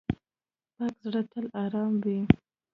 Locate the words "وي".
2.03-2.19